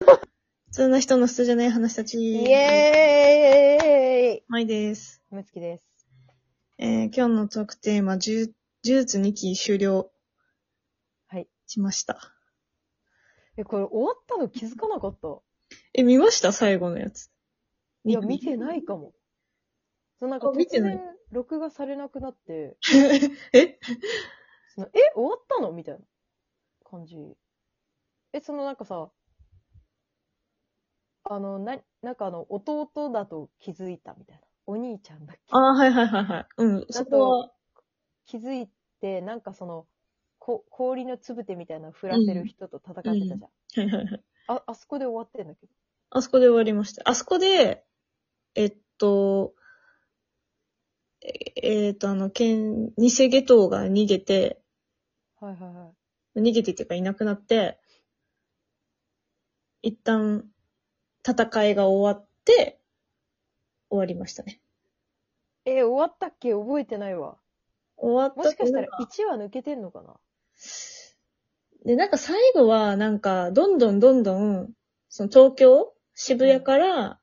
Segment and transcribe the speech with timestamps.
[0.06, 2.18] 普通の人の普通じゃない話たち。
[2.20, 5.22] イエーイまいです。
[5.30, 5.84] むつきです。
[6.78, 10.10] えー、今日のトークテーマ、呪呪術2期終了
[11.28, 11.48] はい。
[11.66, 12.20] しました。
[13.56, 15.40] え、これ終わったの気づかなかった？
[15.94, 16.52] え、見ました？
[16.52, 17.30] 最後のやつ。
[18.04, 19.14] いや、見てないかも。
[20.18, 22.76] そうなんか見てない然、録画されなくなって、
[23.52, 23.78] え？
[24.74, 25.72] そのえ、終わったの？
[25.72, 26.04] みたいな
[26.84, 27.16] 感じ。
[28.32, 29.10] え、そのなんかさ、
[31.28, 34.42] あの、な、なんかあの、弟だと気づいたみたいな。
[34.68, 35.42] お兄ちゃんだっけ？
[35.50, 36.46] ああ、はいはいはいはい。
[36.58, 37.52] うん、そこは、
[38.26, 38.68] 気づい
[39.00, 39.86] て、なんかその、
[40.38, 43.40] こ氷のつぶてみたいなの振らせる人と戦ってたじゃん。
[43.40, 44.24] はいはいはい。
[44.48, 45.66] あ、あそこで終わってんだけ？
[45.66, 45.72] ど。
[46.10, 47.02] あそこで終わりました。
[47.08, 47.84] あそこで、
[48.54, 49.54] えっと、
[51.22, 54.60] ええーっと、あの、剣、偽下等が逃げて、
[55.40, 55.92] はいはいは
[56.36, 56.40] い。
[56.40, 57.78] 逃げてっていうかいなくなって、
[59.82, 60.44] 一旦
[61.26, 62.78] 戦いが終わって、
[63.90, 64.60] 終わりましたね。
[65.64, 66.52] え終わったっけ？
[66.52, 67.38] 覚えてないわ。
[67.96, 70.14] 終わったもしかしたらなん1話抜けてんのかな？
[71.84, 74.70] で、なんか最後は、なんか、どんどんどんどん、
[75.08, 75.92] その東京？
[76.14, 77.20] 渋谷から、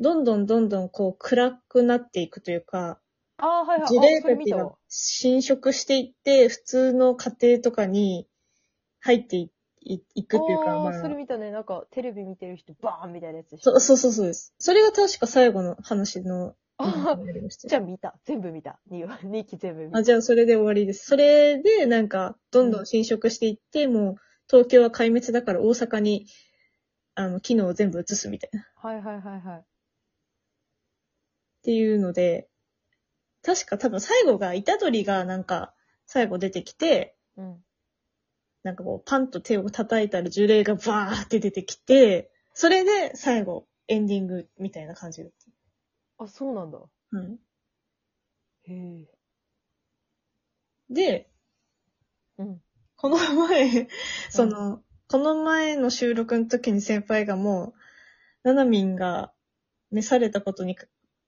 [0.00, 3.00] どんどんどんどんこう暗くなっていくというか、
[3.38, 3.88] ああ、はいはい。
[3.88, 4.72] 事例あ、それたちが。
[4.88, 8.26] 侵食していって、普通の家庭とかに
[9.00, 9.50] 入ってい
[9.84, 11.50] いいくっていうか、ああ、まあそれ見たね。
[11.50, 13.72] なんか、テレビ見てる人、バーンみたいなやつでしょ。
[13.72, 14.54] そうそうそうそうです。
[14.58, 18.18] それが確か最後の話の、あになりましたじゃあ見た。
[18.24, 18.80] 全部見た。
[18.90, 19.98] 2話、2期全部見た。
[19.98, 21.06] あ、じゃあそれで終わりです。
[21.06, 24.14] それで、なんか、どんどん侵食していって、もう、
[24.48, 26.26] 東京は壊滅だから大阪に、
[27.14, 28.60] あの、機能を全部移すみたいな。
[28.60, 29.64] っはいはいはいはい。
[31.62, 32.48] ていうので、
[33.42, 35.74] 確か多分最後が、虎杖がなんか、
[36.06, 37.63] 最後出てきて、うん。
[38.64, 45.32] なんかこう、パンと手を叩いたら呪霊がバーって出てきて、それで最後、エンディングみたいな感じだっ
[46.18, 46.78] あ、そうなんだ。
[46.78, 46.88] た。
[47.12, 47.38] うん。
[48.62, 49.06] へえ。
[50.88, 51.30] で、
[52.38, 52.62] うん。
[52.96, 53.88] この前、
[54.30, 59.32] その、この前の収録の時に先輩がもう、ナナミンが
[59.90, 60.76] 召されたことに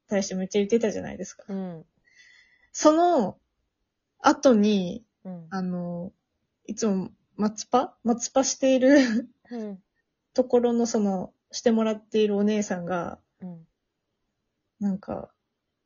[0.09, 1.45] 対してめっちゃ言ってたじゃないですか。
[1.49, 1.85] うん。
[2.73, 3.39] その
[4.21, 5.47] 後に、うん。
[5.51, 6.13] あの、
[6.67, 7.97] いつも松パ？
[8.05, 9.79] 松パしているうん。
[10.35, 13.67] ところのその、してもらっているお姉さんが、うん。
[14.81, 15.31] なんか、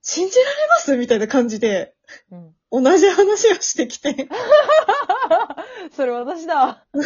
[0.03, 1.95] 信じられますみたいな感じで、
[2.31, 2.55] うん。
[2.85, 4.29] 同じ話をしてきて、
[5.93, 6.87] それ私だ。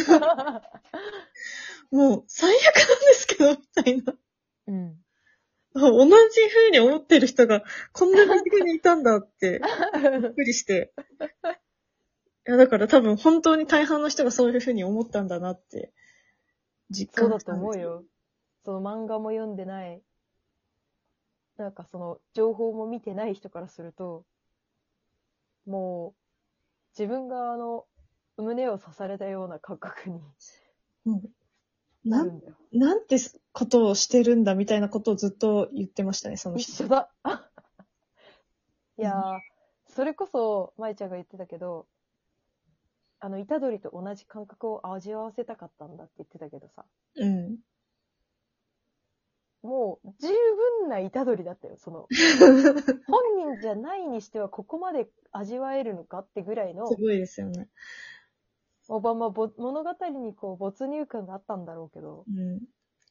[1.90, 4.14] もう最悪なんですけど、みたいな。
[4.68, 5.04] うん。
[5.74, 9.60] 同じ風に思ってる人がこんな身近にいたんだって、
[10.22, 10.92] びっくりして。
[12.46, 15.92] いや、だから多分本当に大半の人がそういう風に思ったんだなって、
[16.90, 17.78] 実そうだと思う。
[17.78, 18.04] よ。
[18.64, 20.02] その漫画も読んでない、
[21.56, 24.24] なんかその情報も見てない人からすると、
[25.66, 26.20] もう、
[26.98, 27.86] 自分があの、
[28.36, 30.20] 胸を刺されたような感覚に
[31.06, 31.22] うん
[32.04, 32.42] なん。
[32.72, 33.16] なんて
[33.52, 36.72] ことをしてるんだみたいなことをずっと言ってましたね、その人。
[36.72, 37.10] 一緒だ。
[38.98, 39.40] いやー、
[39.88, 41.86] それこそ、舞ちゃんが言ってたけど、
[43.20, 46.84] あの、虎杖と同じ感覚を味わわせたかったんだって言ってたけどさ、
[47.16, 47.58] うん。
[49.62, 52.06] もう十分な虎杖だったよ、その。
[53.08, 57.68] 本人じゃないにしてはここまで味わえるのかってぐらいのす、ごいですよね。
[58.88, 62.60] オバマぼ物語にこう没入感があったんだろうけど、うん。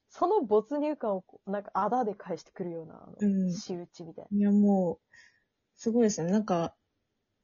[0.09, 5.15] その没入感をこうなんかあだで返してくるような、あのうん仕打ちみたいいや、もう、
[5.75, 6.33] すごいですよね。
[6.33, 6.75] なんか、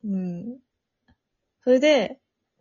[0.04, 0.60] うん。
[1.62, 2.16] それで、な。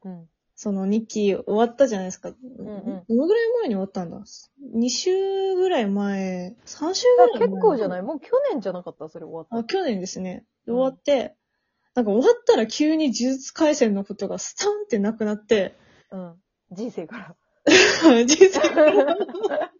[0.04, 0.28] うん。
[0.60, 2.30] その2期終わったじゃないですか。
[2.30, 4.18] んどのぐらい前に終わったんだ
[4.74, 7.48] ?2 週ぐらい前、3週ぐらい前。
[7.48, 8.02] 結構じゃない？
[8.02, 9.08] もう去年じゃなかった？
[9.08, 9.64] それ終わったあ、の。
[9.64, 10.44] 去年ですね。
[10.66, 11.36] 終わって、
[11.94, 15.76] なんか終わったら急に呪術回戦のことがスタンってなくなって、
[16.10, 16.34] うん。
[16.72, 17.36] 人生から。
[18.26, 19.16] 人生が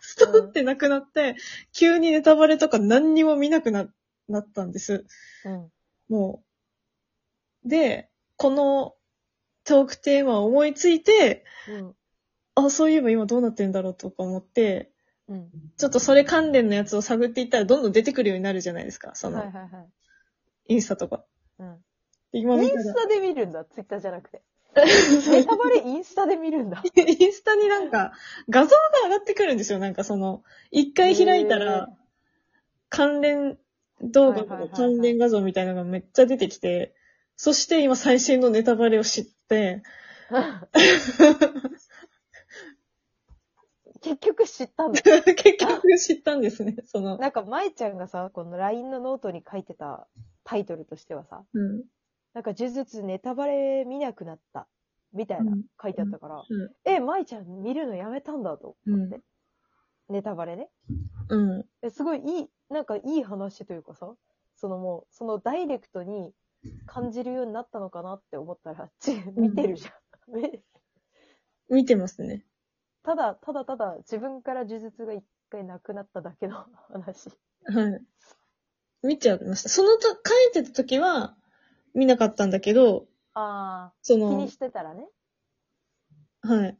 [0.00, 1.36] スタンってなくなって、
[1.72, 3.86] 急にネタバレとか何にも見なくな
[4.28, 5.04] なったんです。
[5.44, 5.70] うん。
[6.08, 6.42] も
[7.64, 7.68] う。
[7.68, 8.94] で、この
[9.64, 11.94] トークテーマを思いついて、うん。
[12.54, 14.90] あ、そういえば今どうなってんだろうとか思って、
[15.28, 15.50] うん。
[15.76, 19.14] ちょっとそれ関連のやつを探っていったらどんどん出てくるようになるじゃないですか。
[19.14, 19.82] その、はいはいは
[20.68, 20.74] い。
[20.74, 21.24] インスタとか。
[21.58, 21.76] うん。
[22.32, 24.42] で今見たら、インスタで見るんだ、ツイッターじゃなくて。
[24.76, 26.82] ネタバレインスタで見るんだ。
[26.94, 28.12] インスタになんか
[28.50, 29.78] 画像が上がってくるんですよ。
[29.78, 31.88] なんかその、一回開いたら、
[32.90, 33.58] 関連
[34.02, 36.94] 動画とかはいはいはいはい関連画像みたいなのがめっちゃ出てきて、
[37.36, 39.82] そして今最新のネタバレを知って、
[44.02, 45.00] 結局知ったんだ。
[45.02, 47.18] 結局知ったんですね、その。
[47.18, 50.06] なんか、舞ちゃんがさ、この LINE のノートに書いてた
[50.44, 51.84] タイトルとしてはさ、うん。
[52.34, 54.68] なんか呪術ネタバレ見なくなった。
[55.12, 59.20] みたいなうん書いてあったから、うんえ、舞ちゃん見るのやめたんだとうん思って。
[60.08, 60.68] ネタバレね。
[61.30, 61.66] うん。
[61.82, 64.14] えすごいいい、なんかいい話というかさ、
[64.54, 66.32] そのもう、そのダイレクトに
[66.86, 69.90] 感じるようになったのかなって思ったら、 ち見てるじゃ
[70.30, 70.34] ん。
[70.34, 70.62] め
[71.68, 72.46] 見てますね。
[73.02, 77.30] ただ、ただただ自分から呪術が一回なくなっただけの 話。
[77.64, 78.06] はい。
[79.02, 79.68] 見ちゃいました。
[79.68, 80.14] そのと、書
[80.50, 81.36] いてた時は、
[81.94, 85.08] 見なかったんだけど、あそあ、気にの、してたらね。
[86.42, 86.78] はい。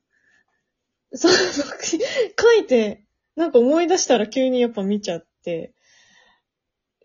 [1.15, 3.07] その、書いて、
[3.37, 5.75] なんか思い出したら急にやっぱ見ちゃって、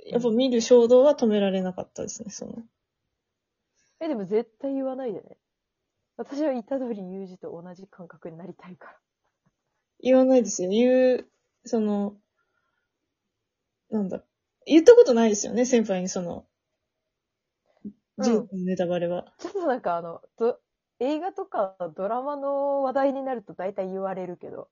[0.05, 2.53] やっぱ見る衝動は止められなかったですね、その。
[3.99, 5.37] え、でも絶対言わないでね。
[6.17, 8.97] 私は虎杖裕二と同じ感覚になりたいから。
[10.01, 10.69] 言わないですよ。
[10.69, 11.27] 言う、
[11.65, 12.15] その、
[13.89, 14.23] なんだ。
[14.65, 16.41] 言ったことないですよね、先輩にその、うん
[18.23, 19.33] 人のネタバレは。
[19.39, 20.59] ちょっとなんかあの、ど
[20.99, 24.69] 映画とかドラマの話題になると大体言われるけど、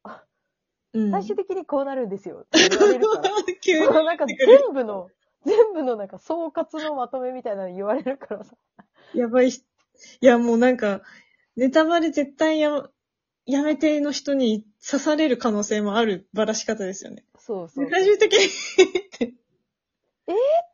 [0.94, 1.12] うん。
[1.12, 3.30] 最終的にこうなるんですよ言われるから。
[3.62, 3.88] 急に。
[3.88, 5.10] なんか全部の、
[5.46, 8.56] 全部のなんか総括のまとめみたいなの言われるからさ。
[9.14, 9.64] やばいし。
[10.22, 11.02] いや、もうなんか、
[11.56, 12.90] ネタバレ絶対や、
[13.46, 17.26] やめての人に刺される可能性もあるばらし方ですよね。
[17.38, 17.90] そうそう。
[17.90, 19.40] 最終的に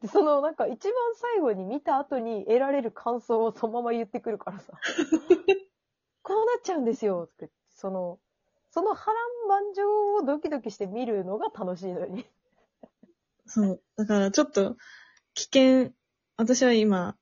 [0.01, 4.73] でそのなんか一番最後に見た後に得られる感想をそのまま言ってくるからさ。
[6.21, 7.29] こうなっちゃうんですよ。
[7.69, 8.19] その、
[8.71, 12.25] その波乱万丈をドキドキして見るのが楽しいのに。
[13.45, 13.81] そう。
[13.95, 14.77] だからちょっと、
[15.33, 15.91] 危険、
[16.37, 17.15] 私は今、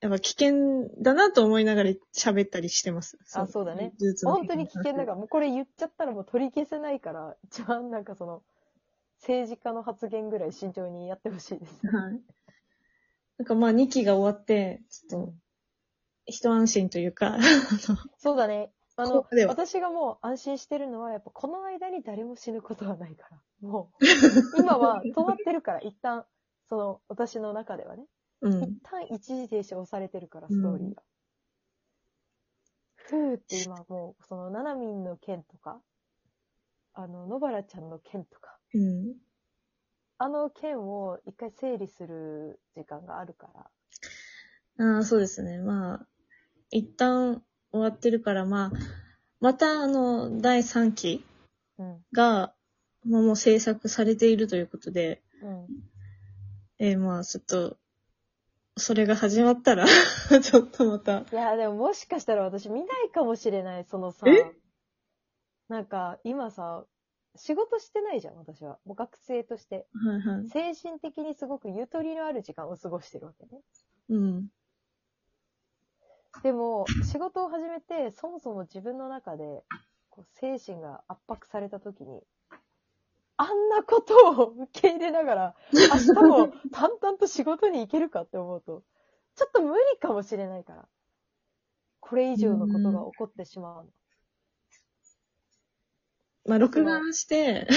[0.00, 3.18] やっぱ危険だなと思いながら喋ったりしてます。
[3.34, 3.92] あそうだね。
[4.22, 8.42] 本当に危険だから、もうこれ言っちゃったらもう取り消せないから、一番なんかその、
[9.20, 11.86] 政治家の発言ぐらい慎重にやってほしいです。
[11.86, 12.20] はい。
[13.38, 15.34] なんかまあ2期が終わって、ちょっと、
[16.26, 17.38] 一安心というか、
[18.18, 18.70] そうだね。
[18.96, 23.40] あの私がもう安心してるのは、やっぱこの間に誰も死ぬことはないから。
[23.60, 26.24] もう、今は止まってるから、一旦、
[26.68, 28.04] その、私の中ではね。
[28.40, 28.80] うん一。
[28.82, 31.02] 旦一時停止押されてるから、ストーリーが。
[32.96, 35.80] ふーって今もう、その、ナナミンの件とか、
[36.94, 39.14] あの、野原ちゃんの件とか、うん。
[40.20, 43.48] あの件を一回整理する時間があるか
[44.78, 44.94] ら。
[44.96, 45.58] ああ、そうですね。
[45.58, 46.06] まあ、
[46.70, 48.72] 一旦終わってるから、まあ、
[49.40, 51.24] またあの、第3期
[51.78, 52.04] うん。
[52.12, 52.52] が、
[53.04, 55.66] まあもう制作されているということで、うん。
[56.80, 57.76] えーまあ、ちょっと、
[58.76, 59.86] それが始まったら、
[60.42, 64.54] ちょっとまた、いや、でももしかしたら私見ないかもしれない、そのさえ、
[65.68, 66.86] なんか今さ、
[67.34, 68.78] 仕事してないじゃん、私は。
[68.84, 69.86] もう学生として。
[69.92, 70.48] はいはい。
[70.48, 73.62] 精神的にすごくゆとりのある時間を過ごしてるわけね。
[74.08, 74.48] うん。
[76.42, 79.64] でも、仕事を始めて、そもそも自分の中で、
[80.10, 82.22] こう精神が圧迫された時に、
[83.38, 88.82] あんなことを受け入れながら、 明日も淡々と仕事に行けるかって思うと、
[89.36, 90.88] ちょっと無理かもしれないから。
[92.00, 93.90] これ以上のことが起こってしまうの。
[96.46, 97.68] まあ、録画して、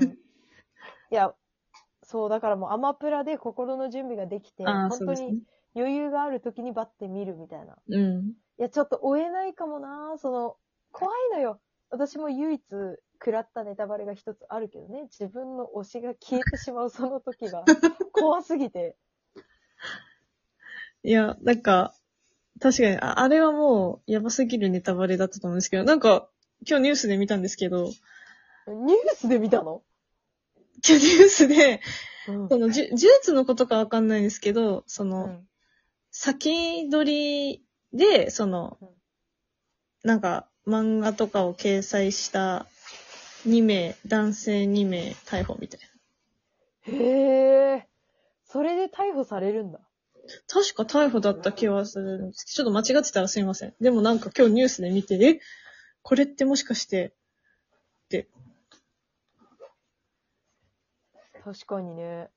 [0.00, 0.18] うん
[1.10, 1.32] いや、
[2.02, 5.42] そう、だからもうアマプラで心の準備ができて、本当にそうですね。
[5.76, 7.76] 余裕がある時にバッて見るみたいな。
[7.88, 8.28] うん。
[8.30, 10.56] いや、ちょっと追えないかもなその、
[10.90, 11.60] 怖いのよ。
[11.94, 12.60] 私も唯一
[13.20, 17.64] 食らったネタバレが一つあるけどね、自分の推しが消えてしまうその時が
[18.12, 18.96] 怖すぎて。
[21.04, 21.94] いや、なんか、
[22.60, 26.28] 確かに、ああれはもう、やばすぎるネタバレだったと思うんですけど、なんか、
[26.66, 27.92] 今日ニュースで見たんですけど、
[28.66, 29.82] ニュースで見たの？
[30.86, 31.80] 今日ニュースで、
[32.26, 32.48] うん。
[32.48, 35.48] その、じゅ呪術のことかわかんないんですけど、その、うん。
[36.10, 38.88] 先取りで、そのうん、
[40.02, 42.66] なんか、漫画とかを掲載した
[43.46, 45.80] 2名、男性2名逮捕みたい
[46.88, 46.92] な。
[46.92, 47.88] へえ。
[48.44, 49.80] それで逮捕されるんだ。
[50.48, 53.74] 確か逮捕だった気はするんですけど、ちょっと間違ってたらすいません。
[53.80, 55.40] でもなんか今日ニュースで見て、え？
[56.02, 57.14] これってもしかして、
[58.06, 58.28] って。
[61.42, 62.30] 確かにね。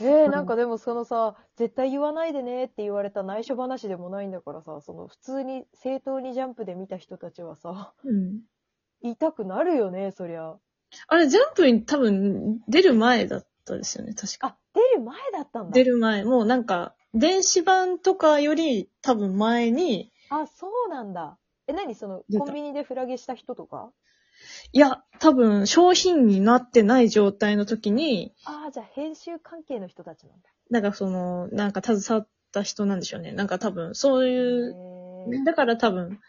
[0.00, 8.40] えー、なんかでもそのさ、絶対言わないでねって言われた内緒話でもないんだからさ、その普通に正当にジャンプで見た人たちはさ、うん。
[9.02, 10.56] 言いたくなるよね、そりゃ。
[11.08, 14.48] あれ、ジャンプに多分出る前だったですよね、確か。
[14.48, 15.70] あ、出る前だったんだ。
[15.72, 16.24] 出る前。
[16.24, 21.38] もうなんか、電子版とかより多分前に、あ、そうなんだ。
[21.66, 21.94] え、何？
[21.94, 23.92] その、コンビニでフラゲした人とか？
[24.72, 30.48] いや、多分、商品になってない状態の時に、ああ、じゃあ編集関係の人たちなんだ。
[30.70, 33.32] なんかその、なんか携わった人なんでしょうね。
[33.32, 36.20] なんか多分、そういう、へだから多分、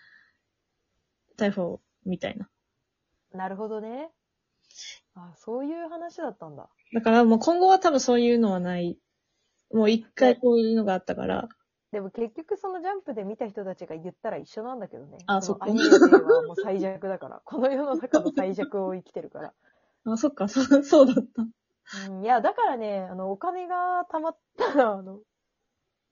[1.37, 2.49] 逮捕みたいな。
[3.33, 4.09] ーなるほどね。
[5.15, 6.69] あそういう話だったんだ。
[6.93, 8.97] だからもう今後は多分そういうのはない。
[9.73, 11.49] もう一回こういうのがあったから。
[11.91, 15.19] でも結局そのジャンプで見た人たちが言ったら一緒なんだけどね。
[15.25, 17.41] あそっかのアニメ勢はもう最弱だから。
[17.45, 19.53] この世の中の最弱を生きてるから。
[20.05, 21.43] あ、そっか、そう、そうだった。
[22.09, 25.21] うん、いや、だからね、あの、お金が貯まったら、あの、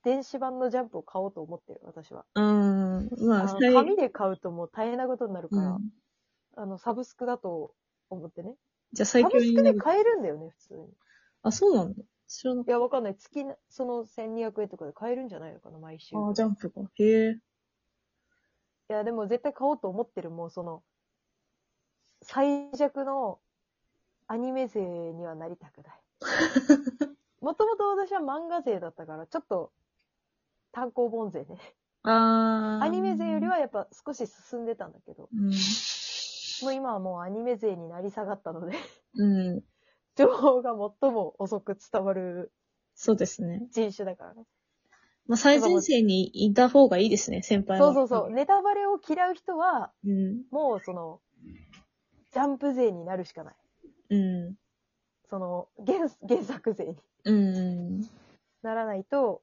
[0.02, 2.24] 電子版のジャンプを買おうと思ってる、私は。
[2.34, 3.28] うーん。
[3.28, 5.90] まあ、紙で買うともう大変なことになるから、うん
[6.58, 7.74] あの、サブスクだと
[8.08, 8.54] 思ってね。
[8.92, 9.74] じゃあ最サブスクで。
[9.74, 10.88] 買えるんだよね、普通に。
[11.42, 12.02] あ、そうなんだ。
[12.28, 13.16] 知らなかっいや、わかんない。
[13.16, 16.12] 月な、その1200円とかで買えるんじゃないのかな、毎週。
[16.12, 16.28] た。
[16.28, 16.82] あ、ジャンプが。
[16.94, 17.32] へえ。
[18.88, 20.82] いや、でも絶対買おうと思ってる、もうその、
[22.22, 23.40] 最弱の
[24.26, 26.02] アニメ勢にはなりたくない。
[27.40, 29.72] もともと私は漫画勢だったから、ちょっと
[30.72, 31.58] 単行本勢ね。
[32.02, 32.84] あー。
[32.84, 35.50] アニメ勢よりはやっぱ少し進んでたんだけど、うん。
[36.62, 38.76] もう今はもうアニメ勢になり下がったので、
[39.14, 39.64] うん。
[40.16, 40.70] 情報が
[41.00, 42.52] 最も遅く伝わる
[42.94, 43.62] そうですね。
[43.70, 44.44] 人種だからね。
[45.26, 47.92] まあ、最前線にいた方がいいですね、先輩は。
[47.92, 48.30] そうそうそう。
[48.30, 50.44] ネタバレを嫌う人は、うん。
[50.50, 51.20] もうその、
[52.32, 53.54] ジャンプ勢になるしかない。
[54.10, 54.16] う
[54.50, 54.54] ん。
[55.28, 58.00] その、原、原作勢にうん。
[58.62, 59.42] ならないと、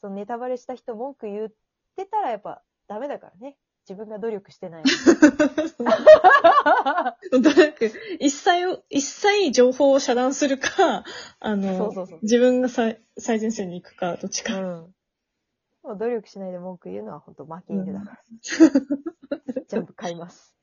[0.00, 1.48] そのネタバレした人文句言っ
[1.96, 3.56] てたらやっぱダメだからね。
[3.88, 4.84] 自分が努力してない。
[7.30, 11.04] 努力、一切、一切情報を遮断するか、
[11.38, 14.58] あの、そうそうそう自分が最最前線に行くか、どっちうか。
[14.60, 14.92] う
[15.96, 18.18] 努力しないで文句言うのは本当負け犬だから。
[19.68, 20.55] ジャンプ買います。